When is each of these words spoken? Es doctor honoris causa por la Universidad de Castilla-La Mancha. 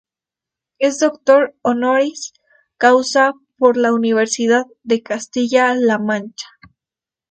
Es 0.79 0.97
doctor 0.99 1.55
honoris 1.61 2.33
causa 2.79 3.35
por 3.59 3.77
la 3.77 3.93
Universidad 3.93 4.65
de 4.81 5.03
Castilla-La 5.03 5.99
Mancha. 5.99 6.47